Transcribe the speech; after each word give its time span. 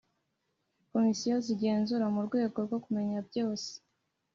Komisiyo 0.91 1.35
z 1.45 1.47
igenzura 1.55 2.05
mu 2.13 2.21
rwego 2.27 2.57
rwo 2.65 2.77
kumenya 2.85 3.17
byose 3.27 3.69